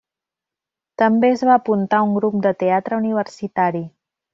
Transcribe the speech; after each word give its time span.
També 1.01 1.29
es 1.35 1.45
va 1.51 1.57
apuntar 1.63 2.01
a 2.01 2.09
un 2.09 2.19
grup 2.19 2.41
de 2.49 2.57
teatre 2.67 3.03
universitari. 3.05 3.89